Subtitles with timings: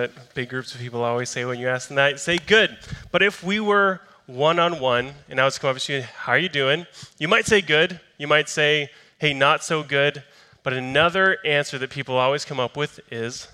[0.00, 2.20] that big groups of people always say when you ask them that.
[2.20, 2.76] Say good.
[3.10, 6.32] But if we were one on one and I was come up to you, how
[6.32, 6.86] are you doing?
[7.18, 8.00] You might say good.
[8.18, 10.22] You might say, hey, not so good.
[10.62, 13.48] But another answer that people always come up with is,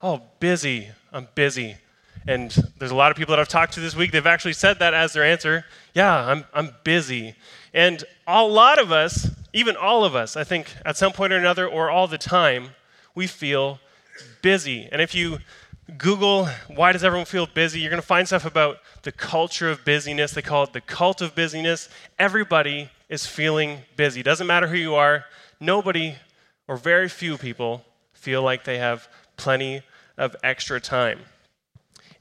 [0.00, 0.88] oh, busy.
[1.12, 1.76] I'm busy.
[2.26, 4.78] And there's a lot of people that I've talked to this week, they've actually said
[4.78, 5.64] that as their answer.
[5.92, 7.34] Yeah, I'm, I'm busy.
[7.74, 11.36] And a lot of us, even all of us, I think at some point or
[11.36, 12.70] another, or all the time,
[13.14, 13.78] we feel
[14.42, 14.88] busy.
[14.90, 15.38] And if you
[15.98, 17.80] Google, why does everyone feel busy?
[17.80, 20.32] You're going to find stuff about the culture of busyness.
[20.32, 21.90] They call it the cult of busyness.
[22.18, 24.22] Everybody is feeling busy.
[24.22, 25.26] Doesn't matter who you are,
[25.60, 26.14] nobody
[26.66, 27.84] or very few people
[28.14, 29.82] feel like they have plenty
[30.16, 31.20] of extra time.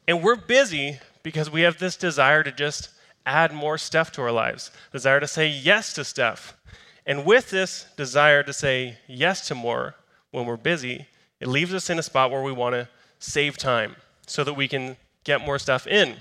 [0.07, 2.89] And we're busy because we have this desire to just
[3.25, 6.57] add more stuff to our lives, desire to say yes to stuff.
[7.05, 9.95] And with this desire to say yes to more
[10.31, 11.07] when we're busy,
[11.39, 12.89] it leaves us in a spot where we want to
[13.23, 13.95] save time
[14.27, 16.15] so that we can get more stuff in.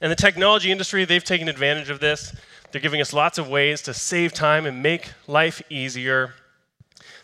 [0.00, 2.34] And the technology industry, they've taken advantage of this.
[2.70, 6.34] They're giving us lots of ways to save time and make life easier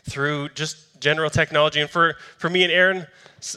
[0.09, 1.81] through just general technology.
[1.81, 3.06] And for, for me and Erin,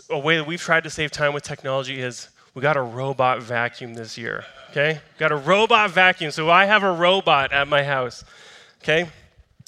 [0.09, 3.41] a way that we've tried to save time with technology is we got a robot
[3.41, 4.43] vacuum this year.
[4.71, 4.99] Okay?
[5.17, 6.31] Got a robot vacuum.
[6.31, 8.23] So I have a robot at my house.
[8.83, 9.07] Okay?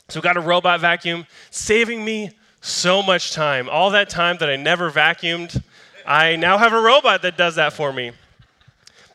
[0.09, 2.31] So we got a robot vacuum saving me
[2.68, 3.70] so much time.
[3.70, 5.64] All that time that I never vacuumed,
[6.06, 8.12] I now have a robot that does that for me.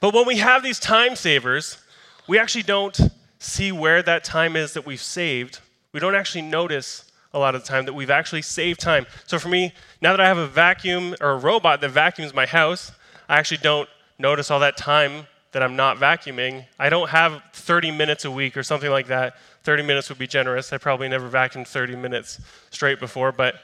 [0.00, 1.78] But when we have these time savers,
[2.26, 2.98] we actually don't
[3.38, 5.60] see where that time is that we've saved.
[5.92, 9.06] We don't actually notice a lot of the time that we've actually saved time.
[9.26, 12.46] So for me, now that I have a vacuum or a robot that vacuums my
[12.46, 12.92] house,
[13.28, 16.64] I actually don't notice all that time that I'm not vacuuming.
[16.78, 20.26] I don't have 30 minutes a week or something like that 30 minutes would be
[20.26, 20.72] generous.
[20.72, 23.56] I probably never vacuumed 30 minutes straight before, but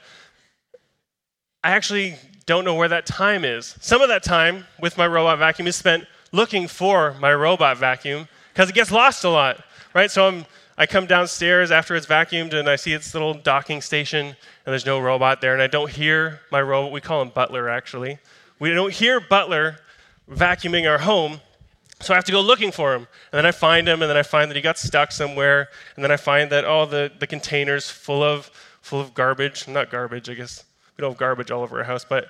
[1.63, 3.75] I actually don't know where that time is.
[3.81, 8.27] Some of that time with my robot vacuum is spent looking for my robot vacuum
[8.53, 10.09] because it gets lost a lot, right?
[10.09, 10.45] So I'm,
[10.77, 14.35] I come downstairs after it's vacuumed and I see its little docking station and
[14.65, 16.91] there's no robot there and I don't hear my robot.
[16.91, 18.19] We call him Butler actually.
[18.59, 19.77] We don't hear Butler
[20.31, 21.41] vacuuming our home
[22.01, 23.07] so I have to go looking for him.
[23.31, 25.69] And then I find him, and then I find that he got stuck somewhere.
[25.95, 28.49] And then I find that all oh, the, the containers full of,
[28.81, 29.67] full of garbage.
[29.67, 30.63] Not garbage, I guess.
[30.97, 32.29] We don't have garbage all over our house, but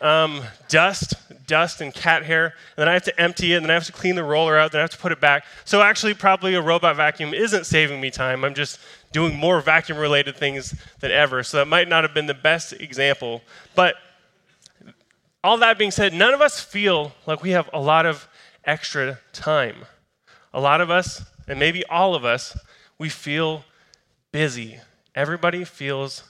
[0.00, 1.14] um, dust,
[1.46, 2.46] dust and cat hair.
[2.46, 4.56] And then I have to empty it, and then I have to clean the roller
[4.56, 5.44] out, then I have to put it back.
[5.64, 8.44] So actually, probably a robot vacuum isn't saving me time.
[8.44, 8.78] I'm just
[9.12, 11.42] doing more vacuum related things than ever.
[11.42, 13.42] So that might not have been the best example.
[13.74, 13.96] But
[15.42, 18.28] all that being said, none of us feel like we have a lot of
[18.68, 19.86] extra time.
[20.52, 22.56] A lot of us, and maybe all of us,
[22.98, 23.64] we feel
[24.30, 24.78] busy.
[25.14, 26.22] Everybody feels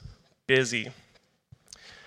[0.47, 0.91] busy.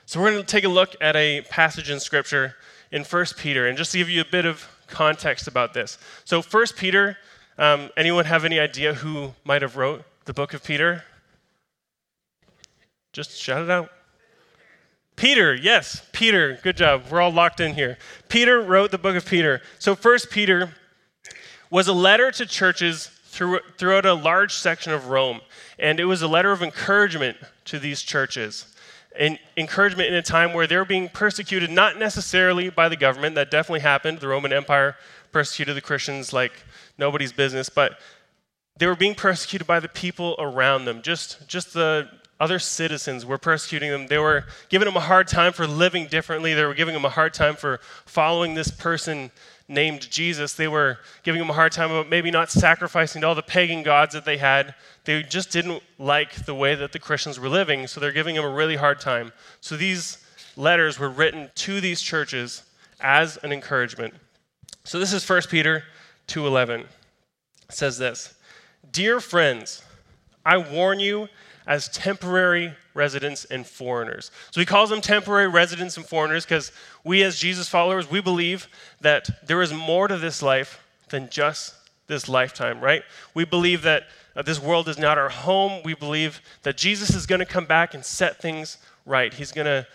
[0.05, 2.55] So we're going to take a look at a passage in Scripture
[2.91, 5.97] in 1 Peter and just to give you a bit of context about this.
[6.25, 7.17] So 1 Peter,
[7.57, 11.03] um, anyone have any idea who might have wrote the book of Peter?
[13.13, 13.89] Just shout it out.
[15.21, 17.03] Peter, yes, Peter, good job.
[17.11, 17.99] We're all locked in here.
[18.27, 19.61] Peter wrote the book of Peter.
[19.77, 20.71] So, First Peter
[21.69, 25.41] was a letter to churches through, throughout a large section of Rome,
[25.77, 28.65] and it was a letter of encouragement to these churches.
[29.15, 33.35] And encouragement in a time where they were being persecuted, not necessarily by the government,
[33.35, 34.21] that definitely happened.
[34.21, 34.95] The Roman Empire
[35.31, 36.63] persecuted the Christians like
[36.97, 37.99] nobody's business, but
[38.79, 42.09] they were being persecuted by the people around them, just, just the
[42.41, 44.07] other citizens were persecuting them.
[44.07, 46.55] They were giving them a hard time for living differently.
[46.55, 49.29] They were giving them a hard time for following this person
[49.67, 50.53] named Jesus.
[50.53, 53.83] They were giving them a hard time about maybe not sacrificing to all the pagan
[53.83, 54.73] gods that they had.
[55.05, 58.43] They just didn't like the way that the Christians were living, so they're giving them
[58.43, 59.33] a really hard time.
[59.61, 60.17] So these
[60.57, 62.63] letters were written to these churches
[63.01, 64.15] as an encouragement.
[64.83, 65.83] So this is 1 Peter
[66.25, 66.81] 2:11.
[66.81, 66.87] It
[67.69, 68.33] says this:
[68.91, 69.83] "Dear friends,
[70.43, 71.29] I warn you
[71.67, 74.31] as temporary residents and foreigners.
[74.51, 76.71] So he calls them temporary residents and foreigners because
[77.03, 78.67] we, as Jesus followers, we believe
[79.01, 81.75] that there is more to this life than just
[82.07, 83.03] this lifetime, right?
[83.33, 84.03] We believe that
[84.35, 85.81] uh, this world is not our home.
[85.83, 89.33] We believe that Jesus is going to come back and set things right.
[89.33, 89.87] He's going to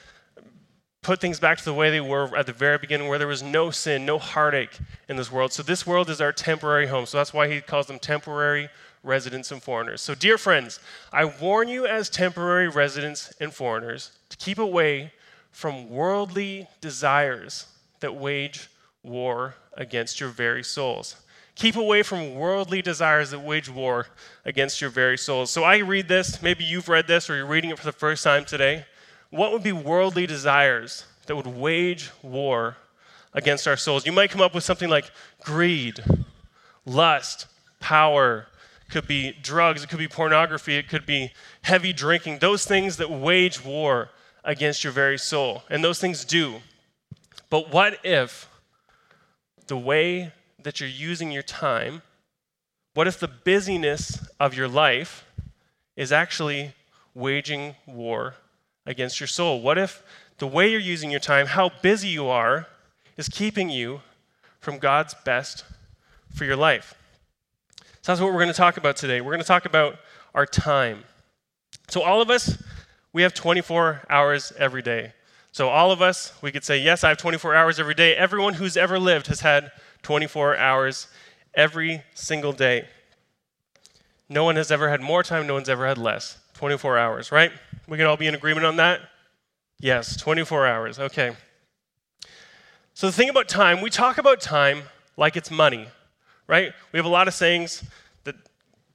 [1.02, 3.43] put things back to the way they were at the very beginning, where there was
[3.43, 4.76] no sin, no heartache
[5.08, 5.52] in this world.
[5.52, 7.06] So this world is our temporary home.
[7.06, 8.69] So that's why he calls them temporary
[9.06, 10.03] residents and foreigners.
[10.03, 10.81] So, dear friends,
[11.12, 15.12] I warn you as temporary residents and foreigners to keep away
[15.50, 17.67] from worldly desires
[18.00, 18.69] that wage
[19.03, 21.17] war against your very souls.
[21.55, 24.08] Keep away from worldly desires that wage war
[24.44, 25.50] against your very souls.
[25.50, 28.23] So I read this, maybe you've read this or you're reading it for the first
[28.23, 28.85] time today.
[29.31, 32.76] What would be worldly desires that would wage war
[33.37, 34.06] against our souls.
[34.06, 35.11] You might come up with something like
[35.43, 36.03] greed,
[36.85, 37.47] lust,
[37.81, 38.47] power,
[38.88, 43.11] could be drugs, it could be pornography, it could be heavy drinking, those things that
[43.11, 44.11] wage war
[44.44, 45.65] against your very soul.
[45.69, 46.56] And those things do.
[47.50, 48.49] But what if
[49.67, 52.03] the way that you're using your time,
[52.94, 55.25] what if the busyness of your life
[55.97, 56.73] is actually
[57.15, 58.37] waging war
[58.85, 59.61] against your soul?
[59.61, 60.03] What if
[60.39, 62.67] the way you're using your time, how busy you are,
[63.17, 64.03] is keeping you
[64.61, 65.65] from God's best
[66.35, 66.94] for your life?
[68.06, 69.20] So that's what we're going to talk about today.
[69.20, 69.97] We're going to talk about
[70.32, 71.03] our time.
[71.88, 72.56] So, all of us,
[73.12, 75.12] we have 24 hours every day.
[75.50, 78.14] So, all of us, we could say, Yes, I have 24 hours every day.
[78.14, 79.73] Everyone who's ever lived has had
[80.03, 81.08] 24 hours
[81.53, 82.87] every single day.
[84.29, 86.38] No one has ever had more time, no one's ever had less.
[86.55, 87.50] 24 hours, right?
[87.88, 89.00] We can all be in agreement on that?
[89.81, 91.00] Yes, 24 hours.
[91.00, 91.32] Okay.
[92.94, 94.82] So, the thing about time, we talk about time
[95.17, 95.88] like it's money
[96.46, 96.72] right?
[96.93, 97.82] We have a lot of sayings
[98.25, 98.37] that,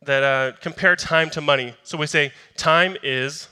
[0.03, 1.75] that uh, compare time to money.
[1.83, 3.47] So we say, time is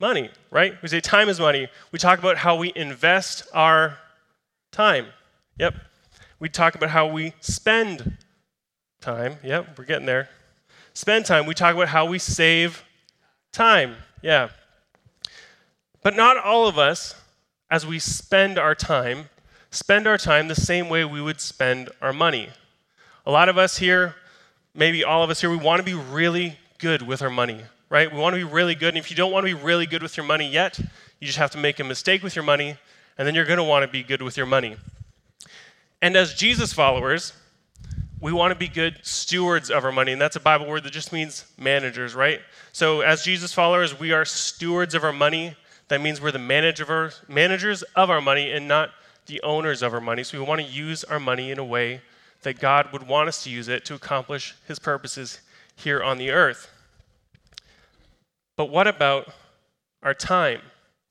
[0.00, 0.74] money, right?
[0.82, 1.68] We say, time is money.
[1.92, 3.98] We talk about how we invest our
[4.70, 5.06] time.
[5.58, 5.74] Yep.
[6.40, 8.16] We talk about how we spend
[9.00, 9.38] time.
[9.42, 10.28] Yep, we're getting there.
[10.94, 11.46] Spend time.
[11.46, 12.84] We talk about how we save
[13.52, 13.96] time.
[14.22, 14.50] Yeah.
[16.02, 17.14] But not all of us,
[17.70, 19.28] as we spend our time,
[19.70, 22.50] spend our time the same way we would spend our money.
[23.28, 24.14] A lot of us here,
[24.74, 27.60] maybe all of us here, we want to be really good with our money,
[27.90, 28.10] right?
[28.10, 28.88] We want to be really good.
[28.88, 31.36] And if you don't want to be really good with your money yet, you just
[31.36, 32.78] have to make a mistake with your money,
[33.18, 34.78] and then you're going to want to be good with your money.
[36.00, 37.34] And as Jesus followers,
[38.18, 40.12] we want to be good stewards of our money.
[40.12, 42.40] And that's a Bible word that just means managers, right?
[42.72, 45.54] So as Jesus followers, we are stewards of our money.
[45.88, 48.88] That means we're the manager, managers of our money and not
[49.26, 50.24] the owners of our money.
[50.24, 52.00] So we want to use our money in a way
[52.42, 55.40] that God would want us to use it to accomplish his purposes
[55.74, 56.70] here on the earth.
[58.56, 59.32] But what about
[60.02, 60.60] our time?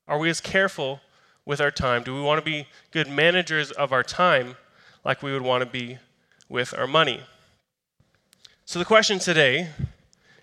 [0.06, 1.00] Are we as careful
[1.44, 2.02] with our time?
[2.02, 4.56] Do we want to be good managers of our time
[5.04, 5.98] like we would want to be
[6.48, 7.22] with our money?
[8.64, 9.70] So the question today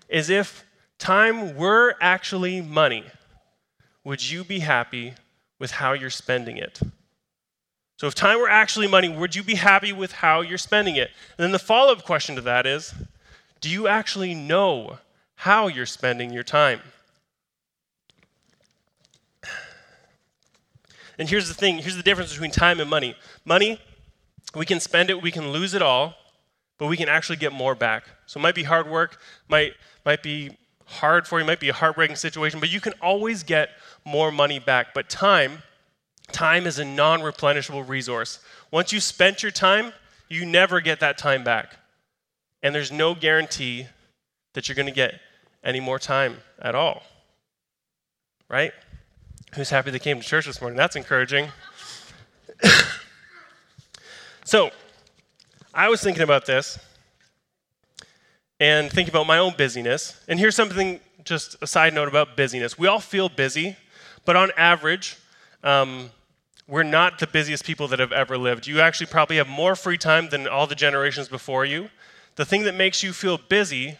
[0.08, 0.64] is if
[0.98, 3.04] time were actually money,
[4.02, 5.14] would you be happy
[5.58, 6.80] with how you're spending it?
[7.96, 11.10] So, if time were actually money, would you be happy with how you're spending it?
[11.38, 12.94] And then the follow up question to that is
[13.60, 14.98] do you actually know
[15.36, 16.80] how you're spending your time?
[21.18, 23.16] And here's the thing here's the difference between time and money.
[23.46, 23.80] Money,
[24.54, 26.14] we can spend it, we can lose it all,
[26.76, 28.04] but we can actually get more back.
[28.26, 29.18] So, it might be hard work,
[29.48, 29.72] might,
[30.04, 30.50] might be
[30.84, 33.70] hard for you, might be a heartbreaking situation, but you can always get
[34.04, 34.92] more money back.
[34.92, 35.62] But time,
[36.32, 38.40] Time is a non replenishable resource.
[38.70, 39.92] Once you spent your time,
[40.28, 41.76] you never get that time back.
[42.62, 43.86] And there's no guarantee
[44.54, 45.20] that you're going to get
[45.62, 47.02] any more time at all.
[48.48, 48.72] Right?
[49.54, 50.76] Who's happy they came to church this morning?
[50.76, 51.48] That's encouraging.
[54.44, 54.70] so,
[55.72, 56.78] I was thinking about this
[58.58, 60.18] and thinking about my own busyness.
[60.28, 62.78] And here's something, just a side note about busyness.
[62.78, 63.76] We all feel busy,
[64.24, 65.16] but on average,
[65.62, 66.10] um,
[66.68, 68.66] we're not the busiest people that have ever lived.
[68.66, 71.90] You actually probably have more free time than all the generations before you.
[72.34, 73.98] The thing that makes you feel busy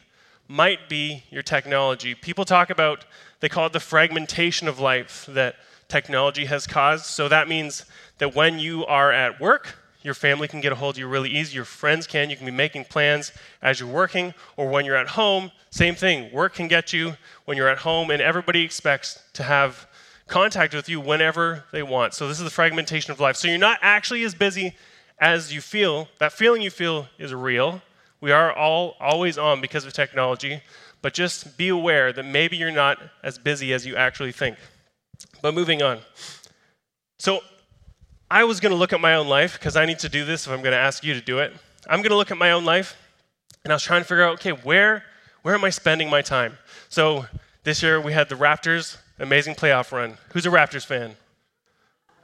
[0.48, 2.14] might be your technology.
[2.14, 3.04] People talk about,
[3.40, 5.56] they call it the fragmentation of life that
[5.88, 7.06] technology has caused.
[7.06, 7.84] So that means
[8.18, 11.30] that when you are at work, your family can get a hold of you really
[11.30, 11.56] easy.
[11.56, 12.30] Your friends can.
[12.30, 16.32] You can be making plans as you're working, or when you're at home, same thing.
[16.32, 19.88] Work can get you when you're at home, and everybody expects to have
[20.28, 22.14] contact with you whenever they want.
[22.14, 23.36] So this is the fragmentation of life.
[23.36, 24.74] So you're not actually as busy
[25.18, 26.08] as you feel.
[26.18, 27.82] That feeling you feel is real.
[28.20, 30.62] We are all always on because of technology,
[31.02, 34.56] but just be aware that maybe you're not as busy as you actually think.
[35.42, 36.00] But moving on.
[37.18, 37.40] So
[38.30, 40.46] I was going to look at my own life because I need to do this
[40.46, 41.52] if I'm going to ask you to do it.
[41.88, 42.96] I'm going to look at my own life
[43.64, 45.04] and I was trying to figure out okay, where
[45.42, 46.58] where am I spending my time?
[46.88, 47.26] So
[47.62, 50.18] this year we had the Raptors Amazing playoff run.
[50.32, 51.16] Who's a Raptors fan?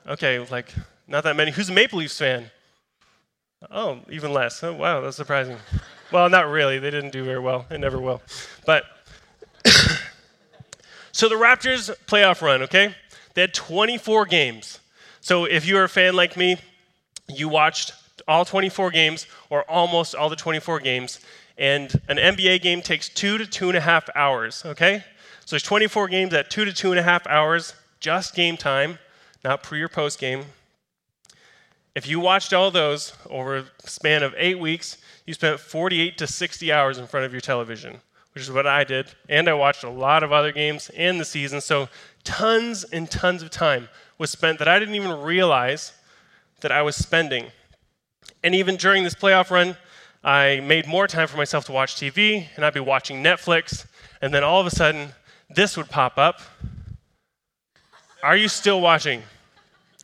[0.07, 0.73] Okay, like
[1.09, 1.51] not that many.
[1.51, 2.51] Who's a Maple Leafs fan?
[3.71, 4.63] Oh, even less.
[4.63, 5.57] Oh, wow, that's surprising.
[6.13, 6.79] well, not really.
[6.79, 7.65] They didn't do very well.
[7.69, 8.21] They never will.
[8.67, 8.85] But
[11.13, 12.95] so the Raptors playoff run, okay?
[13.35, 14.81] They had 24 games.
[15.21, 16.57] So if you're a fan like me,
[17.29, 17.93] you watched
[18.29, 21.21] all 24 games or almost all the 24 games.
[21.57, 25.05] And an NBA game takes two to two and a half hours, okay?
[25.45, 28.99] So there's 24 games at two to two and a half hours, just game time,
[29.45, 30.45] not pre or post game.
[31.95, 34.97] If you watched all those over a span of eight weeks,
[35.27, 38.01] you spent 48 to 60 hours in front of your television,
[38.35, 39.09] which is what I did.
[39.29, 41.61] And I watched a lot of other games in the season.
[41.61, 41.89] So
[42.25, 45.93] tons and tons of time was spent that I didn't even realize
[46.61, 47.47] that I was spending.
[48.43, 49.77] And even during this playoff run,
[50.25, 53.87] I made more time for myself to watch TV, and I'd be watching Netflix,
[54.21, 55.09] and then all of a sudden,
[55.55, 56.41] this would pop up.
[58.23, 59.23] Are you still watching?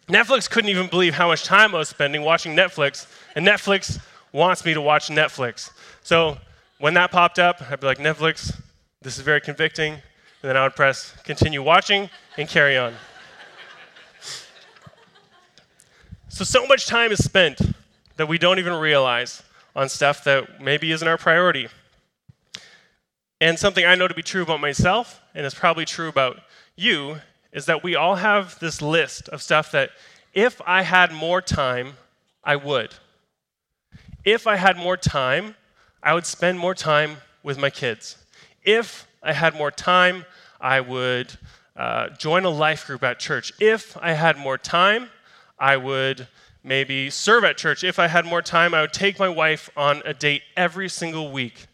[0.08, 4.00] Netflix couldn't even believe how much time I was spending watching Netflix, and Netflix
[4.32, 5.70] wants me to watch Netflix.
[6.02, 6.38] So
[6.78, 8.58] when that popped up, I'd be like, Netflix,
[9.02, 9.92] this is very convicting.
[9.92, 12.94] And then I would press continue watching and carry on.
[16.28, 17.60] so, so much time is spent
[18.16, 19.42] that we don't even realize
[19.74, 21.68] on stuff that maybe isn't our priority.
[23.40, 26.40] And something I know to be true about myself, and it's probably true about
[26.74, 27.20] you,
[27.52, 29.90] is that we all have this list of stuff that
[30.34, 31.94] if I had more time,
[32.42, 32.94] I would.
[34.24, 35.54] If I had more time,
[36.02, 38.16] I would spend more time with my kids.
[38.64, 40.24] If I had more time,
[40.60, 41.38] I would
[41.76, 43.52] uh, join a life group at church.
[43.60, 45.10] If I had more time,
[45.58, 46.26] I would
[46.64, 47.84] maybe serve at church.
[47.84, 51.30] If I had more time, I would take my wife on a date every single
[51.30, 51.66] week.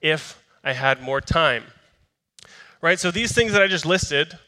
[0.00, 1.64] If I had more time.
[2.80, 2.98] Right?
[2.98, 4.38] So these things that I just listed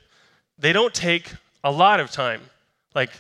[0.58, 2.40] they don't take a lot of time,
[2.94, 3.10] like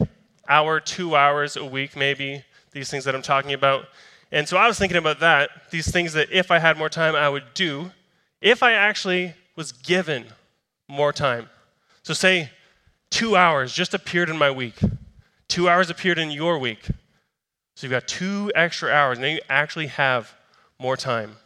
[0.48, 3.86] hour, two hours a week, maybe, these things that I'm talking about.
[4.30, 7.14] And so I was thinking about that, these things that if I had more time,
[7.14, 7.92] I would do,
[8.40, 10.26] if I actually was given
[10.88, 11.48] more time.
[12.02, 12.50] So, say
[13.10, 14.78] two hours just appeared in my week,
[15.48, 16.84] two hours appeared in your week.
[17.74, 20.34] So, you've got two extra hours, and you actually have
[20.78, 21.36] more time.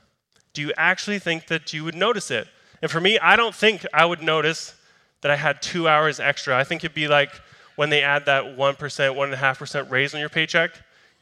[0.52, 2.48] Do you actually think that you would notice it?
[2.80, 4.74] And for me, I don't think I would notice
[5.20, 6.56] that I had two hours extra.
[6.56, 7.30] I think it'd be like
[7.76, 10.72] when they add that 1%, 1.5% raise on your paycheck.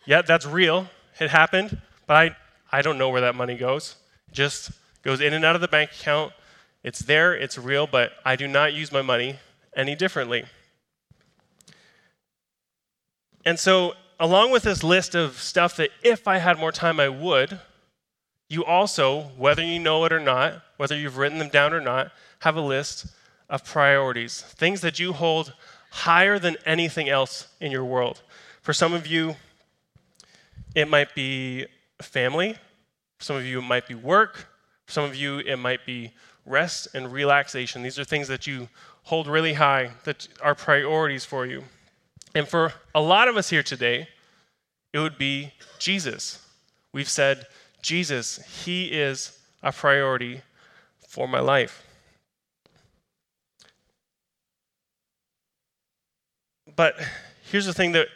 [0.04, 0.88] Yeah, that's real.
[1.18, 2.36] It happened, but I,
[2.78, 3.96] I don't know where that money goes.
[4.28, 4.70] It just
[5.02, 6.32] goes in and out of the bank account.
[6.82, 9.38] It's there, it's real, but I do not use my money
[9.74, 10.44] any differently.
[13.44, 17.08] And so, along with this list of stuff that if I had more time, I
[17.08, 17.60] would,
[18.48, 22.12] you also, whether you know it or not, whether you've written them down or not,
[22.40, 23.06] have a list
[23.48, 25.52] of priorities, things that you hold
[25.90, 28.22] higher than anything else in your world.
[28.62, 29.36] For some of you,
[30.74, 31.66] it might be
[32.02, 32.54] family.
[33.18, 34.48] For some of you, it might be work.
[34.86, 36.12] For some of you, it might be
[36.44, 37.82] rest and relaxation.
[37.82, 38.68] These are things that you
[39.04, 41.64] hold really high, that are priorities for you.
[42.34, 44.08] And for a lot of us here today,
[44.92, 46.44] it would be Jesus.
[46.92, 47.46] We've said,
[47.82, 50.42] Jesus, He is a priority
[51.08, 51.82] for my life.
[56.74, 56.96] But
[57.50, 58.08] here's the thing that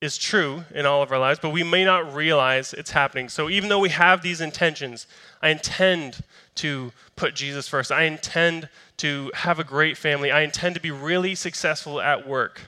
[0.00, 3.28] is true in all of our lives, but we may not realize it's happening.
[3.28, 5.06] So even though we have these intentions,
[5.42, 6.22] I intend
[6.56, 7.92] to put Jesus first.
[7.92, 8.68] I intend
[8.98, 10.30] to have a great family.
[10.30, 12.62] I intend to be really successful at work.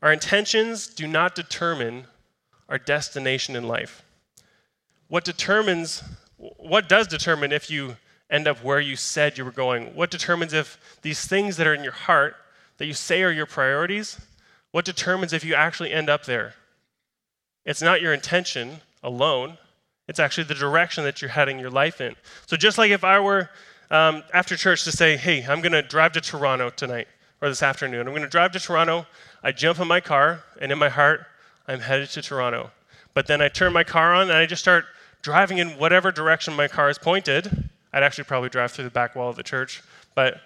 [0.00, 2.06] Our intentions do not determine
[2.68, 4.04] our destination in life.
[5.12, 6.02] What determines
[6.38, 7.98] what does determine if you
[8.30, 9.94] end up where you said you were going?
[9.94, 12.34] What determines if these things that are in your heart
[12.78, 14.18] that you say are your priorities,
[14.70, 16.54] what determines if you actually end up there?
[17.66, 19.58] It's not your intention alone,
[20.08, 22.16] it's actually the direction that you're heading your life in.
[22.46, 23.50] So, just like if I were
[23.90, 27.08] um, after church to say, hey, I'm going to drive to Toronto tonight
[27.42, 29.06] or this afternoon, I'm going to drive to Toronto,
[29.42, 31.26] I jump in my car, and in my heart,
[31.68, 32.70] I'm headed to Toronto.
[33.12, 34.86] But then I turn my car on and I just start
[35.22, 37.70] driving in whatever direction my car is pointed.
[37.92, 39.82] I'd actually probably drive through the back wall of the church,
[40.14, 40.40] but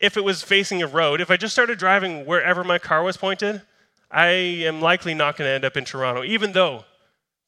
[0.00, 3.16] if it was facing a road, if I just started driving wherever my car was
[3.16, 3.62] pointed,
[4.10, 6.84] I am likely not going to end up in Toronto, even though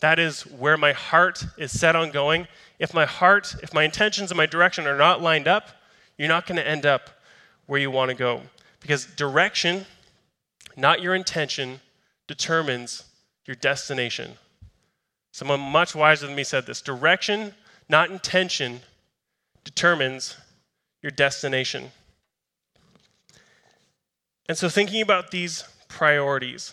[0.00, 2.48] that is where my heart is set on going.
[2.78, 5.70] If my heart, if my intentions and my direction are not lined up,
[6.18, 7.10] you're not going to end up
[7.66, 8.42] where you want to go.
[8.80, 9.86] Because direction,
[10.76, 11.80] not your intention,
[12.26, 13.04] determines
[13.46, 14.32] your destination.
[15.36, 17.52] Someone much wiser than me said this direction,
[17.90, 18.80] not intention,
[19.64, 20.34] determines
[21.02, 21.90] your destination.
[24.48, 26.72] And so, thinking about these priorities.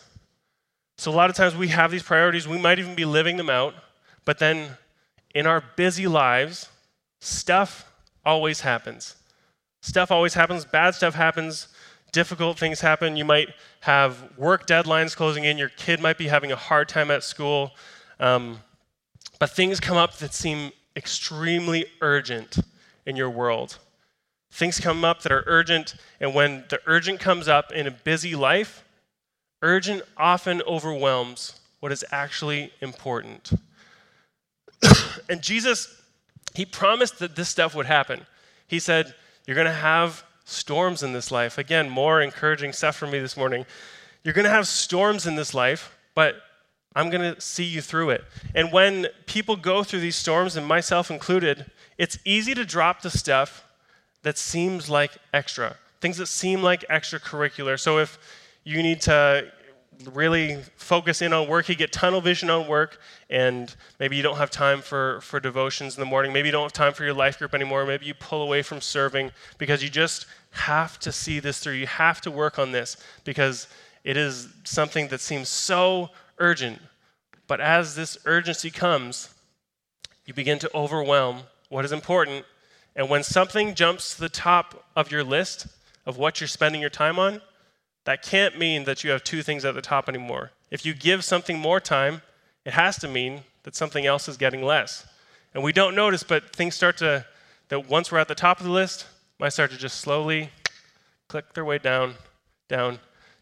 [0.98, 3.50] So, a lot of times we have these priorities, we might even be living them
[3.50, 3.76] out,
[4.24, 4.78] but then
[5.36, 6.70] in our busy lives,
[7.20, 7.92] stuff
[8.26, 9.18] always happens.
[9.82, 11.68] Stuff always happens, bad stuff happens,
[12.14, 13.18] difficult things happen.
[13.18, 13.50] You might
[13.82, 17.74] have work deadlines closing in, your kid might be having a hard time at school,
[18.20, 18.60] um,
[19.40, 22.60] but things come up that seem extremely urgent
[23.06, 23.78] in your world.
[24.52, 28.36] Things come up that are urgent, and when the urgent comes up in a busy
[28.36, 28.84] life,
[29.62, 33.52] urgent often overwhelms what is actually important.
[35.30, 36.02] and Jesus,
[36.54, 38.26] he promised that this stuff would happen.
[38.68, 39.16] He said,
[39.48, 41.58] You're going to have storms in this life.
[41.58, 43.66] Again, more encouraging stuff for me this morning.
[44.24, 46.36] You're going to have storms in this life, but
[46.96, 48.24] I'm going to see you through it.
[48.54, 53.10] And when people go through these storms, and myself included, it's easy to drop the
[53.10, 53.64] stuff
[54.24, 57.80] that seems like extra, things that seem like extracurricular.
[57.80, 58.18] So if
[58.64, 59.52] you need to
[60.12, 64.38] really focus in on work, you get tunnel vision on work, and maybe you don't
[64.38, 67.14] have time for, for devotions in the morning, maybe you don't have time for your
[67.14, 71.40] life group anymore, maybe you pull away from serving because you just have to see
[71.40, 71.74] this through.
[71.74, 73.68] You have to work on this because
[74.04, 76.80] it is something that seems so urgent.
[77.48, 79.34] But as this urgency comes,
[80.26, 82.46] you begin to overwhelm what is important.
[82.96, 85.68] And when something jumps to the top of your list
[86.06, 87.42] of what you're spending your time on,
[88.06, 90.52] that can't mean that you have two things at the top anymore.
[90.70, 92.22] If you give something more time,
[92.66, 95.08] it has to mean that something else is getting less.
[95.54, 97.26] And we don't notice, but things start to,
[97.70, 99.08] that once we're at the top of the list,
[99.40, 100.50] might start to just slowly
[101.28, 102.16] click their way down,
[102.68, 103.00] down,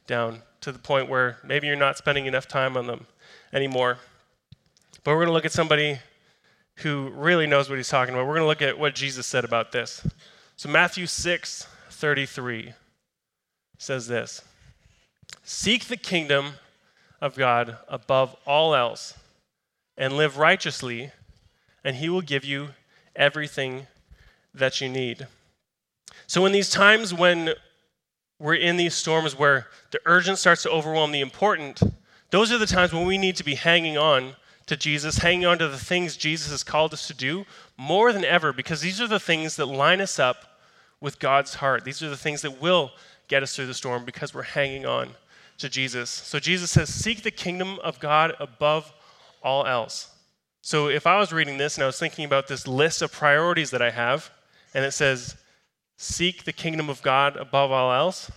[0.07, 3.07] down, to the point where maybe you're not spending enough time on them
[3.51, 3.97] anymore.
[5.03, 5.99] But we're going to look at somebody
[6.77, 8.27] who really knows what he's talking about.
[8.27, 10.05] We're going to look at what Jesus said about this.
[10.55, 12.73] So, Matthew 6 33
[13.77, 14.43] says this
[15.43, 16.53] Seek the kingdom
[17.19, 19.15] of God above all else
[19.97, 21.11] and live righteously,
[21.83, 22.69] and he will give you
[23.15, 23.87] everything
[24.53, 25.27] that you need.
[26.27, 27.55] So, in these times when
[28.41, 31.79] we're in these storms where the urgent starts to overwhelm the important,
[32.31, 35.59] those are the times when we need to be hanging on to Jesus, hanging on
[35.59, 37.45] to the things Jesus has called us to do
[37.77, 40.59] more than ever, because these are the things that line us up
[40.99, 41.85] with God's heart.
[41.85, 42.91] These are the things that will
[43.27, 45.09] get us through the storm because we're hanging on
[45.59, 46.09] to Jesus.
[46.09, 48.91] So Jesus says, Seek the kingdom of God above
[49.43, 50.15] all else.
[50.61, 53.71] So if I was reading this and I was thinking about this list of priorities
[53.71, 54.31] that I have,
[54.73, 55.35] and it says,
[56.01, 58.31] seek the kingdom of God above all else,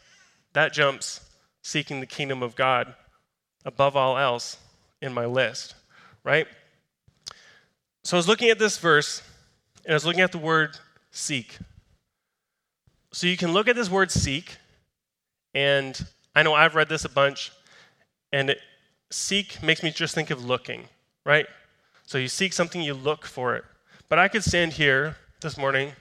[0.52, 1.20] that jumps
[1.62, 2.94] seeking the kingdom of God
[3.64, 4.58] above all else
[5.00, 5.74] in my list,
[6.22, 6.46] right?
[8.02, 9.22] So I was looking at this verse
[9.86, 10.78] and I was looking at the word
[11.10, 11.56] seek.
[13.12, 14.58] So you can look at this word seek,
[15.54, 15.98] and
[16.34, 17.50] I know I've read this a bunch,
[18.30, 18.58] and it,
[19.10, 20.84] seek makes me just think of looking,
[21.24, 21.46] right?
[22.04, 23.64] So you seek something, you look for it.
[24.10, 25.92] But I could stand here this morning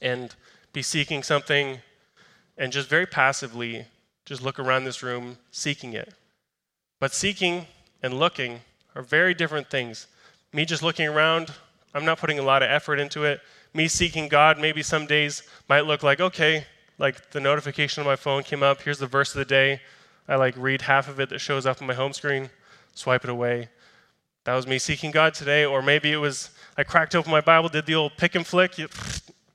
[0.00, 0.34] and
[0.76, 1.78] be seeking something
[2.58, 3.86] and just very passively
[4.26, 6.12] just look around this room seeking it.
[7.00, 7.64] But seeking
[8.02, 8.60] and looking
[8.94, 10.06] are very different things.
[10.52, 11.50] Me just looking around,
[11.94, 13.40] I'm not putting a lot of effort into it.
[13.72, 16.66] Me seeking God, maybe some days might look like, okay,
[16.98, 19.80] like the notification on my phone came up, here's the verse of the day.
[20.28, 22.50] I like read half of it that shows up on my home screen,
[22.92, 23.70] swipe it away.
[24.44, 25.64] That was me seeking God today.
[25.64, 28.78] Or maybe it was I cracked open my Bible, did the old pick and flick,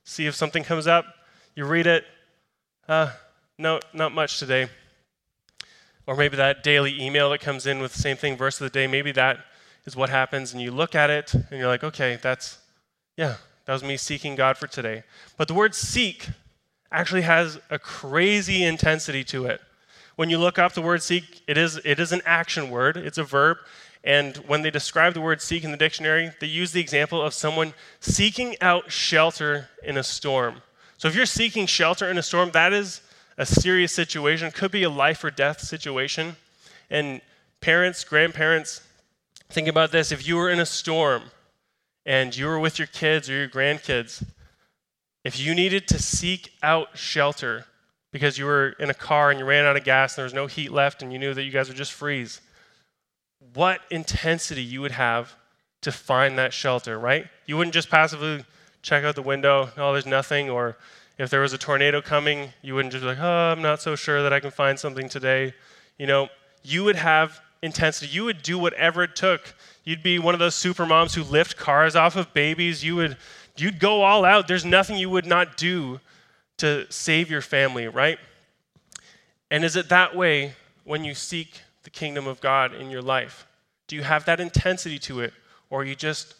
[0.04, 1.04] see if something comes up.
[1.54, 2.04] You read it.
[2.88, 3.12] Uh,
[3.58, 4.68] no, not much today.
[6.06, 8.70] Or maybe that daily email that comes in with the same thing, verse of the
[8.70, 9.38] day, maybe that
[9.84, 12.58] is what happens, and you look at it and you're like, okay, that's,
[13.16, 15.04] yeah, that was me seeking God for today.
[15.36, 16.28] But the word seek
[16.90, 19.60] actually has a crazy intensity to it.
[20.16, 23.18] When you look up the word seek, it is, it is an action word, it's
[23.18, 23.58] a verb,
[24.04, 27.34] and when they describe the word seek in the dictionary, they use the example of
[27.34, 30.62] someone seeking out shelter in a storm.
[30.98, 33.00] So if you're seeking shelter in a storm, that is
[33.38, 34.48] a serious situation.
[34.48, 36.36] It could be a life or death situation.
[36.90, 37.20] And
[37.60, 38.82] parents, grandparents,
[39.50, 40.12] think about this.
[40.12, 41.22] If you were in a storm
[42.04, 44.24] and you were with your kids or your grandkids,
[45.24, 47.66] if you needed to seek out shelter
[48.10, 50.34] because you were in a car and you ran out of gas and there was
[50.34, 52.40] no heat left and you knew that you guys would just freeze,
[53.54, 55.34] what intensity you would have
[55.82, 57.26] to find that shelter, right?
[57.46, 58.44] You wouldn't just passively
[58.82, 60.76] check out the window, oh, there's nothing, or
[61.18, 63.94] if there was a tornado coming, you wouldn't just be like, oh, I'm not so
[63.94, 65.54] sure that I can find something today.
[65.98, 66.28] You know,
[66.62, 68.10] you would have intensity.
[68.10, 69.54] You would do whatever it took.
[69.84, 72.84] You'd be one of those super moms who lift cars off of babies.
[72.84, 73.16] You would
[73.56, 74.48] you'd go all out.
[74.48, 76.00] There's nothing you would not do
[76.58, 78.18] to save your family, right?
[79.50, 83.46] And is it that way when you seek the kingdom of God in your life?
[83.86, 85.32] Do you have that intensity to it?
[85.70, 86.34] Or are you just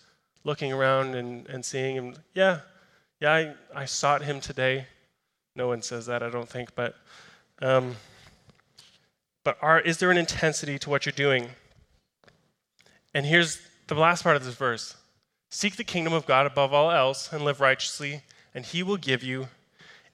[0.45, 2.15] looking around and, and seeing him?
[2.35, 2.61] Yeah,
[3.21, 4.87] yeah, I, I sought him today.
[5.55, 6.97] No one says that, I don't think, but,
[7.61, 7.97] um,
[9.45, 11.49] but are, is there an intensity to what you're doing?
[13.15, 14.97] And here's the last part of this verse
[15.51, 18.23] Seek the kingdom of God above all else and live righteously,
[18.55, 19.49] and he will give you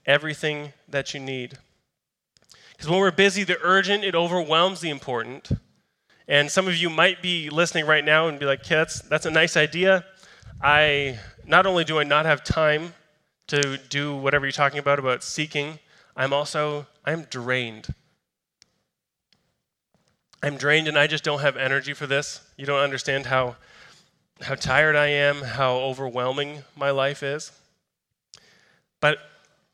[0.05, 1.59] everything that you need.
[2.79, 5.51] Because when we're busy, the urgent, it overwhelms the important.
[6.29, 9.27] And some of you might be listening right now and be like, yeah, that's, that's
[9.27, 10.05] a nice idea.
[10.63, 12.95] I not only do I not have time
[13.49, 15.81] to do whatever you're talking about, about seeking,
[16.17, 17.93] I'm also, I'm drained.
[20.41, 22.43] I'm drained and I just don't have energy for this.
[22.57, 23.57] You don't understand how,
[24.41, 27.51] how tired I am, how overwhelming my life is.
[29.01, 29.19] But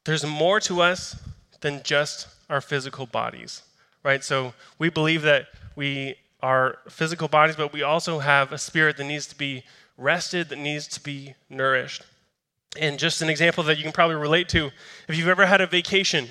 [0.04, 1.20] there's more to us
[1.60, 3.62] than just our physical bodies,
[4.02, 4.22] right?
[4.22, 9.04] So we believe that we are physical bodies, but we also have a spirit that
[9.04, 9.64] needs to be
[9.96, 12.02] rested, that needs to be nourished.
[12.78, 14.70] And just an example that you can probably relate to
[15.08, 16.28] if you've ever had a vacation,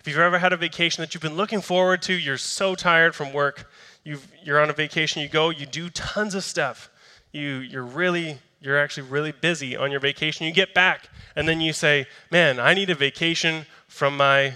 [0.00, 3.14] if you've ever had a vacation that you've been looking forward to, you're so tired
[3.14, 3.70] from work,
[4.04, 6.90] you are on a vacation, you go, you do tons of stuff.
[7.32, 10.46] You, you're really, you're actually really busy on your vacation.
[10.46, 14.54] You get back, and then you say, Man, I need a vacation from my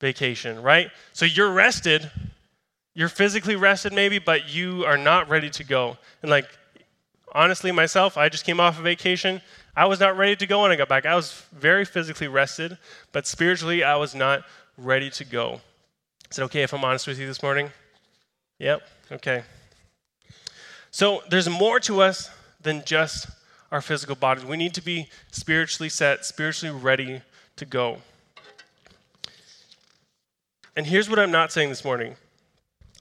[0.00, 0.90] vacation, right?
[1.12, 2.10] So you're rested,
[2.94, 5.96] you're physically rested maybe, but you are not ready to go.
[6.22, 6.48] And like,
[7.32, 9.40] honestly, myself, I just came off a vacation.
[9.76, 11.06] I was not ready to go when I got back.
[11.06, 12.78] I was very physically rested,
[13.12, 14.44] but spiritually, I was not
[14.76, 15.60] ready to go.
[16.30, 17.70] Is it okay if I'm honest with you this morning?
[18.58, 18.82] Yep,
[19.12, 19.42] okay.
[20.90, 22.30] So there's more to us
[22.60, 23.28] than just
[23.70, 24.44] our physical bodies.
[24.44, 27.22] We need to be spiritually set, spiritually ready
[27.56, 27.98] to go.
[30.78, 32.14] And here's what I'm not saying this morning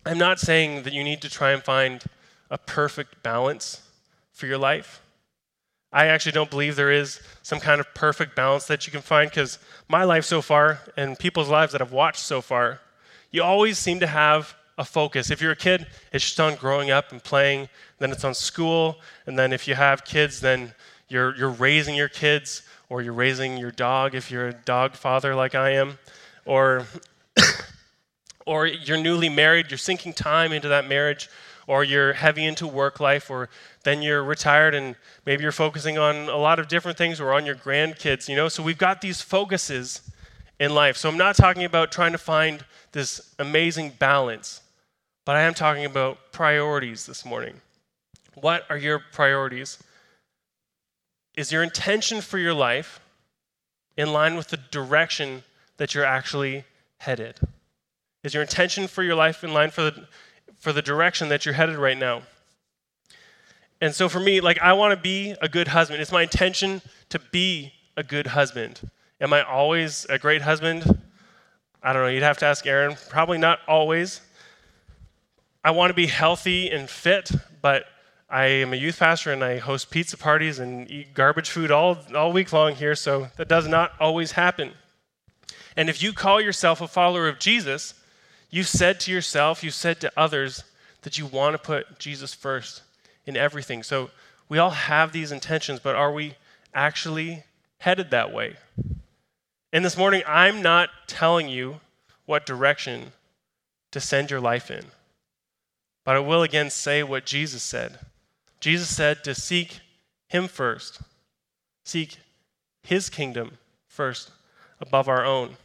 [0.04, 2.04] I'm not saying that you need to try and find
[2.50, 3.84] a perfect balance
[4.32, 5.00] for your life.
[5.94, 9.30] I actually don't believe there is some kind of perfect balance that you can find
[9.30, 12.82] because my life so far and people's lives that I've watched so far,
[13.30, 15.30] you always seem to have a focus.
[15.30, 18.98] If you're a kid, it's just on growing up and playing, then it's on school,
[19.28, 20.74] and then if you have kids, then
[21.10, 25.36] you're, you're raising your kids, or you're raising your dog if you're a dog father
[25.36, 26.00] like I am,
[26.44, 26.88] or
[28.48, 31.30] or you're newly married, you're sinking time into that marriage,
[31.68, 33.50] or you're heavy into work life, or
[33.84, 37.46] then you're retired and maybe you're focusing on a lot of different things or on
[37.46, 38.48] your grandkids, you know?
[38.48, 40.02] So we've got these focuses
[40.62, 40.96] in life.
[40.96, 44.62] So I'm not talking about trying to find this amazing balance,
[45.26, 47.60] but I am talking about priorities this morning.
[48.36, 49.78] What are your priorities?
[51.36, 53.02] Is your intention for your life
[53.98, 55.44] in line with the direction
[55.76, 56.64] that you're actually
[57.00, 57.40] headed?
[58.28, 60.06] Is your intention for your life in line for the,
[60.58, 62.24] for the direction that you're headed right now?
[63.80, 66.02] And so for me, like, I want to be a good husband.
[66.02, 68.92] It's my intention to be a good husband.
[69.22, 71.00] Am I always a great husband?
[71.82, 72.10] I don't know.
[72.10, 72.98] You'd have to ask Erin.
[73.08, 74.20] Probably not always.
[75.63, 77.86] I want to be healthy and fit, but
[78.30, 81.98] I am a youth pastor and I host pizza parties and eat garbage food all,
[82.13, 84.74] all week long here, so that does not always happen.
[85.78, 87.94] And if you call yourself a follower of Jesus,
[88.50, 90.64] You've said to yourself, you've said to others
[91.02, 92.82] that you want to put Jesus first
[93.26, 93.84] in everything.
[93.84, 94.10] So
[94.50, 96.36] we all have these intentions, but are we
[96.74, 97.44] actually
[97.80, 98.56] headed that way?
[99.74, 101.82] And this morning, I'm not telling you
[102.26, 103.12] what direction
[103.92, 104.86] to send your life in,
[106.06, 108.00] but I will again say what Jesus said.
[108.60, 109.80] Jesus said to seek
[110.30, 111.02] Him first,
[111.84, 112.18] seek
[112.84, 113.58] His kingdom
[113.88, 114.32] first
[114.80, 115.58] above our own.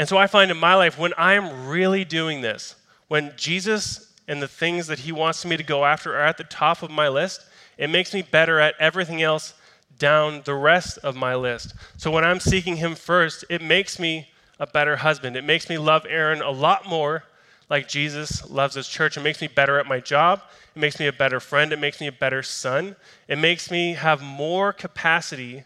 [0.00, 2.74] And so I find in my life when I'm really doing this,
[3.08, 6.44] when Jesus and the things that he wants me to go after are at the
[6.44, 7.44] top of my list,
[7.76, 9.52] it makes me better at everything else
[9.98, 11.74] down the rest of my list.
[11.98, 15.36] So when I'm seeking him first, it makes me a better husband.
[15.36, 17.24] It makes me love Erin a lot more
[17.68, 19.18] like Jesus loves his church.
[19.18, 20.40] It makes me better at my job.
[20.74, 21.74] It makes me a better friend.
[21.74, 22.96] It makes me a better son.
[23.28, 25.64] It makes me have more capacity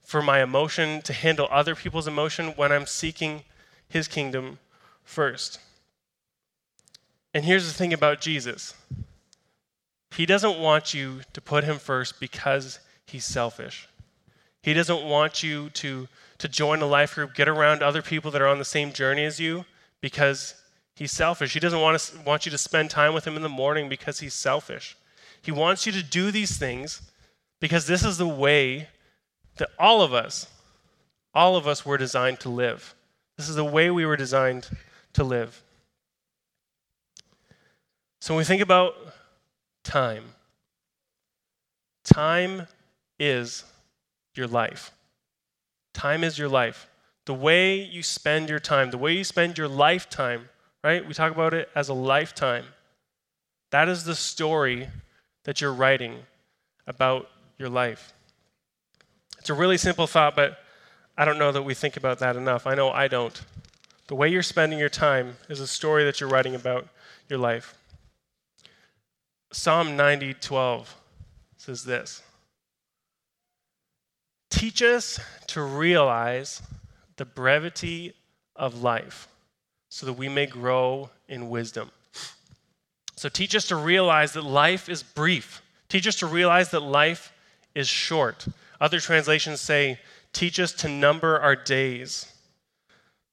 [0.00, 3.42] for my emotion to handle other people's emotion when I'm seeking
[3.88, 4.58] his kingdom
[5.04, 5.58] first.
[7.32, 8.74] And here's the thing about Jesus
[10.12, 13.88] He doesn't want you to put him first because he's selfish.
[14.62, 18.40] He doesn't want you to, to join a life group, get around other people that
[18.40, 19.66] are on the same journey as you
[20.00, 20.54] because
[20.94, 21.52] he's selfish.
[21.52, 24.20] He doesn't want, to, want you to spend time with him in the morning because
[24.20, 24.96] he's selfish.
[25.42, 27.02] He wants you to do these things
[27.60, 28.88] because this is the way
[29.56, 30.46] that all of us,
[31.34, 32.94] all of us were designed to live.
[33.36, 34.68] This is the way we were designed
[35.14, 35.62] to live.
[38.20, 38.94] So when we think about
[39.82, 40.24] time,
[42.04, 42.68] time
[43.18, 43.64] is
[44.34, 44.92] your life.
[45.92, 46.88] Time is your life.
[47.26, 50.48] The way you spend your time, the way you spend your lifetime,
[50.82, 51.06] right?
[51.06, 52.64] We talk about it as a lifetime.
[53.70, 54.88] That is the story
[55.44, 56.20] that you're writing
[56.86, 58.12] about your life.
[59.38, 60.58] It's a really simple thought, but
[61.16, 62.66] I don't know that we think about that enough.
[62.66, 63.40] I know I don't.
[64.08, 66.88] The way you're spending your time is a story that you're writing about
[67.28, 67.74] your life.
[69.52, 70.94] Psalm 90, 12
[71.56, 72.22] says this
[74.50, 76.62] Teach us to realize
[77.16, 78.12] the brevity
[78.56, 79.28] of life
[79.88, 81.90] so that we may grow in wisdom.
[83.16, 85.62] So teach us to realize that life is brief.
[85.88, 87.32] Teach us to realize that life
[87.74, 88.46] is short.
[88.80, 89.98] Other translations say,
[90.34, 92.30] teach us to number our days.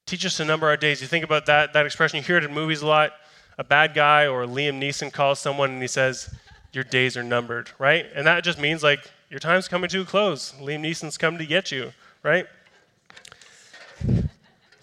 [0.06, 1.02] Teach us to number our days.
[1.02, 3.14] You think about that, that expression, you hear it in movies a lot.
[3.58, 6.34] A bad guy or Liam Neeson calls someone and he says,
[6.72, 8.06] Your days are numbered, right?
[8.16, 10.54] And that just means like your time's coming to a close.
[10.60, 11.92] Liam Neeson's coming to get you,
[12.24, 12.46] right?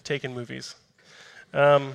[0.03, 0.75] Taken movies.
[1.53, 1.93] Um,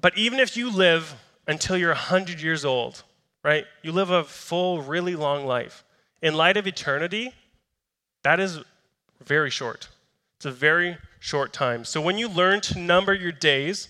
[0.00, 1.14] but even if you live
[1.46, 3.02] until you're 100 years old,
[3.42, 3.64] right?
[3.82, 5.84] You live a full, really long life.
[6.22, 7.32] In light of eternity,
[8.26, 8.58] that is
[9.24, 9.88] very short.
[10.36, 11.84] It's a very short time.
[11.84, 13.88] So when you learn to number your days,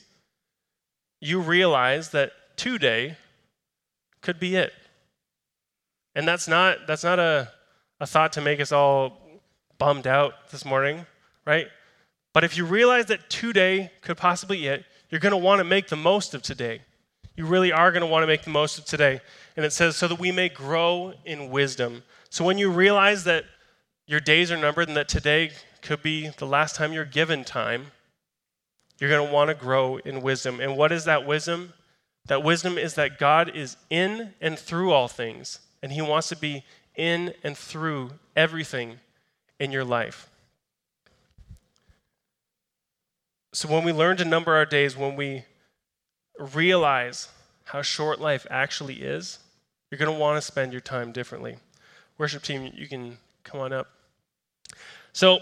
[1.22, 3.16] you realize that today
[4.20, 4.74] could be it.
[6.14, 7.50] And that's not that's not a,
[7.98, 9.18] a thought to make us all
[9.78, 11.06] bummed out this morning,
[11.46, 11.68] right?
[12.34, 15.64] But if you realize that today could possibly be it, you're going to want to
[15.64, 16.82] make the most of today.
[17.36, 19.20] You really are going to want to make the most of today.
[19.56, 22.02] And it says, so that we may grow in wisdom.
[22.28, 23.46] So when you realize that
[24.06, 25.50] your days are numbered and that today
[25.82, 27.86] could be the last time you're given time,
[28.98, 30.60] you're going to want to grow in wisdom.
[30.60, 31.72] And what is that wisdom?
[32.26, 36.36] That wisdom is that God is in and through all things, and He wants to
[36.36, 36.64] be
[36.96, 38.98] in and through everything
[39.60, 40.28] in your life.
[43.52, 45.44] So when we learn to number our days, when we
[46.38, 47.28] realize
[47.64, 49.38] how short life actually is,
[49.90, 51.56] you're going to want to spend your time differently.
[52.18, 53.95] Worship team, you can come on up.
[55.16, 55.38] So,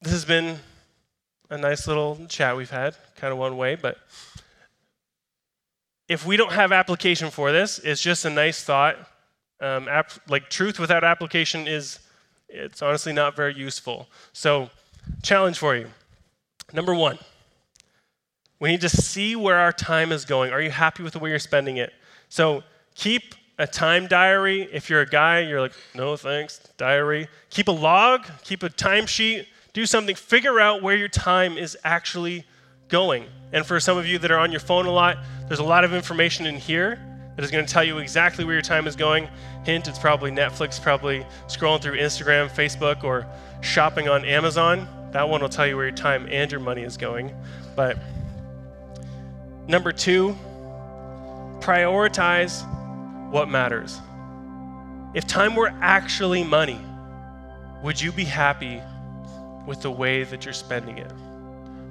[0.00, 0.58] this has been
[1.50, 3.96] a nice little chat we've had, kind of one way, but
[6.08, 8.96] if we don't have application for this, it's just a nice thought.
[9.60, 12.00] Um, ap- like truth without application is,
[12.48, 14.08] it's honestly not very useful.
[14.32, 14.68] So,
[15.22, 15.86] challenge for you.
[16.72, 17.20] Number one,
[18.58, 20.52] we need to see where our time is going.
[20.52, 21.92] Are you happy with the way you're spending it?
[22.28, 22.64] So
[22.96, 24.68] keep a time diary.
[24.72, 27.28] If you're a guy, you're like, no thanks, diary.
[27.50, 30.16] Keep a log, keep a timesheet, do something.
[30.16, 32.44] Figure out where your time is actually
[32.88, 33.24] going.
[33.52, 35.84] And for some of you that are on your phone a lot, there's a lot
[35.84, 36.98] of information in here
[37.36, 39.28] that is going to tell you exactly where your time is going.
[39.64, 43.26] Hint, it's probably Netflix, probably scrolling through Instagram, Facebook, or
[43.60, 44.88] shopping on Amazon.
[45.12, 47.32] That one will tell you where your time and your money is going.
[47.76, 47.96] But
[49.68, 50.36] Number two,
[51.60, 52.66] prioritize
[53.32, 53.98] what matters.
[55.14, 56.78] If time were actually money,
[57.82, 58.80] would you be happy
[59.66, 61.10] with the way that you're spending it?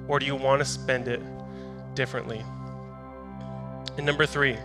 [0.06, 1.20] Or do you want to spend it
[1.94, 2.44] differently?
[3.96, 4.56] And number three,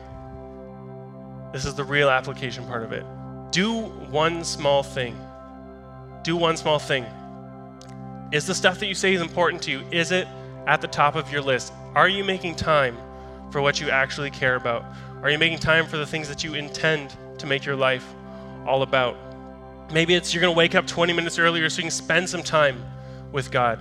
[1.51, 3.03] this is the real application part of it.
[3.51, 3.73] Do
[4.11, 5.19] one small thing.
[6.21, 7.05] Do one small thing.
[8.31, 10.27] Is the stuff that you say is important to you, is it
[10.67, 11.73] at the top of your list?
[11.95, 12.95] Are you making time
[13.51, 14.85] for what you actually care about?
[15.21, 18.05] Are you making time for the things that you intend to make your life
[18.65, 19.17] all about?
[19.91, 22.43] Maybe it's you're going to wake up 20 minutes earlier so you can spend some
[22.43, 22.83] time
[23.31, 23.79] with God.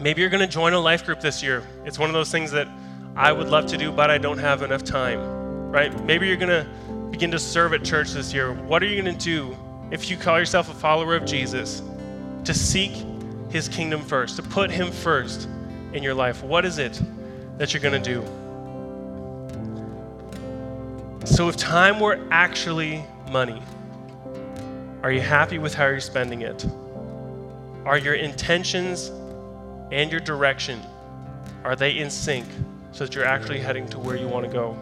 [0.00, 1.66] Maybe you're going to join a life group this year.
[1.84, 2.68] It's one of those things that
[3.16, 5.20] I would love to do, but I don't have enough time,
[5.70, 6.04] right?
[6.04, 6.68] Maybe you're going to
[7.10, 8.52] begin to serve at church this year.
[8.52, 9.56] What are you going to do
[9.90, 11.82] if you call yourself a follower of Jesus
[12.44, 12.92] to seek
[13.50, 15.48] his kingdom first, to put him first?
[15.92, 16.42] in your life?
[16.42, 17.00] What is it
[17.58, 18.22] that you're going to do?
[21.28, 23.62] So, if time were actually money,
[25.02, 26.66] are you happy with how you're spending it?
[27.84, 29.10] Are your intentions
[29.92, 30.80] and your direction
[31.64, 32.46] are they in sync
[32.92, 34.74] so that you're actually heading to where you want to go?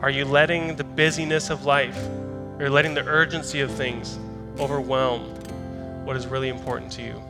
[0.00, 1.98] Are you letting the busyness of life
[2.58, 4.18] or letting the urgency of things
[4.58, 5.34] overwhelm
[6.06, 7.22] what is really important to you?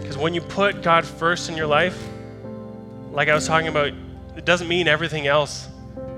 [0.00, 2.02] Because when you put God first in your life,
[3.12, 3.92] like I was talking about,
[4.38, 5.68] it doesn't mean everything else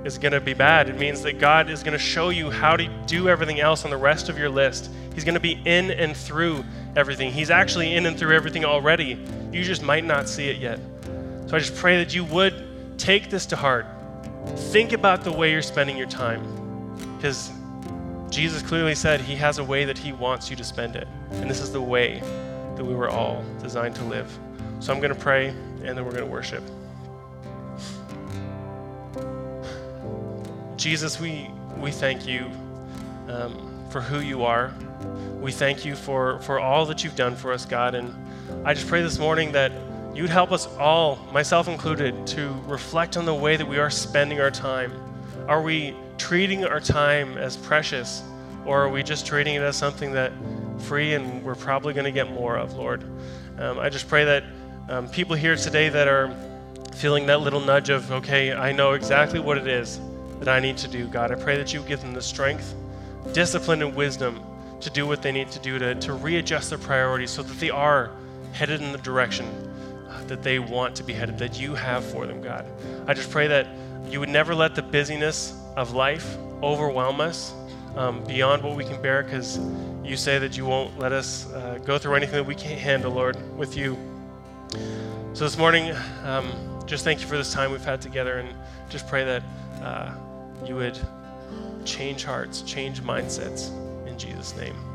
[0.05, 0.91] is going to be bad.
[0.91, 3.91] It means that God is going to show you how to do everything else on
[3.91, 4.91] the rest of your list.
[5.15, 6.63] He's going to be in and through
[6.97, 7.33] everything.
[7.33, 9.19] He's actually in and through everything already.
[9.53, 10.79] You just might not see it yet.
[11.47, 13.87] So I just pray that you would take this to heart.
[14.55, 16.43] Think about the way you're spending your time.
[17.17, 17.51] Because
[18.29, 21.09] Jesus clearly said he has a way that he wants you to spend it.
[21.33, 22.21] And this is the way
[22.77, 24.31] that we were all designed to live.
[24.81, 26.63] So I'm going to pray and then we're going to worship.
[30.81, 32.51] Jesus, we, we thank you.
[33.29, 34.73] Um, for who you are.
[35.41, 37.95] We thank you for, for all that you've done for us, God.
[37.95, 38.15] And
[38.65, 39.73] I just pray this morning that
[40.15, 44.41] you'd help us all, myself included, to reflect on the way that we are spending
[44.41, 44.93] our time.
[45.49, 48.23] Are we treating our time as precious,
[48.65, 50.33] or are we just treating it as something that
[50.79, 53.03] free and we're probably going to get more of, Lord?
[53.59, 54.45] Um, I just pray that
[54.89, 56.35] um, people here today that are
[56.95, 59.99] feeling that little nudge of, okay, I know exactly what it is
[60.41, 62.75] that I need to do, God, I pray that you give them the strength,
[63.33, 64.41] discipline, and wisdom
[64.81, 67.71] to do what they need to do to, to readjust their priorities so that they
[67.71, 68.11] are
[68.53, 69.47] headed in the direction
[70.09, 72.65] uh, that they want to be headed, that you have for them, God.
[73.07, 73.67] I just pray that
[74.09, 77.55] you would never let the busyness of life overwhelm us
[77.97, 79.61] um, beyond what we can bear, because
[80.03, 83.13] you say that you won't let us uh, go through anything that we can't handle,
[83.13, 83.99] Lord, with you.
[85.35, 86.51] So this morning, um,
[86.87, 88.49] just thank you for this time we've had together, and
[88.89, 89.43] just pray that
[89.83, 90.13] uh,
[90.67, 90.99] you would
[91.85, 93.71] change hearts, change mindsets.
[94.07, 94.90] In Jesus' name.